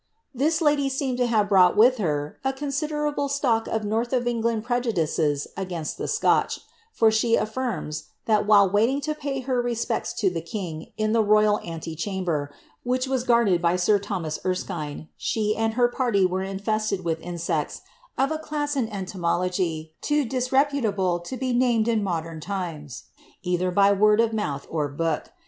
This 0.33 0.61
lady 0.63 0.89
seemed 0.89 1.19
to 1.19 1.27
have 1.27 1.47
brought 1.47 1.77
with 1.77 1.97
her 1.97 2.39
a 2.43 2.51
considerable 2.53 3.29
stock 3.29 3.67
of 3.67 3.83
north 3.85 4.13
of 4.13 4.25
Eng 4.25 4.41
Imd 4.41 4.63
prejudices 4.63 5.45
against 5.55 5.99
the 5.99 6.07
Scotch, 6.07 6.59
for 6.91 7.11
she 7.11 7.35
affirms, 7.35 8.05
that 8.25 8.47
while 8.47 8.67
waiting 8.67 8.99
to 9.01 9.13
pay 9.13 9.41
her 9.41 9.61
respects 9.61 10.11
to 10.13 10.31
the 10.31 10.41
king 10.41 10.91
in 10.97 11.11
the 11.11 11.21
rojral 11.23 11.59
ante 11.63 11.95
chamber, 11.95 12.51
which 12.81 13.05
was 13.07 13.23
ginrded 13.25 13.61
by 13.61 13.75
sir 13.75 13.99
Thomas 13.99 14.39
Erskine, 14.43 15.07
she 15.17 15.55
and 15.55 15.75
her 15.75 15.87
party 15.87 16.25
were 16.25 16.41
infested 16.41 17.03
with 17.05 17.21
insects 17.21 17.81
of 18.17 18.31
a 18.31 18.39
class 18.39 18.75
in 18.75 18.89
entomology 18.89 19.93
too 20.01 20.25
disreputable 20.25 21.19
to 21.19 21.37
be 21.37 21.53
named 21.53 21.87
in 21.87 22.01
modem 22.03 22.39
tones, 22.39 23.03
either 23.43 23.69
by 23.69 23.91
word 23.91 24.19
of 24.19 24.33
mouth 24.33 24.65
or 24.71 24.87
book. 24.87 25.29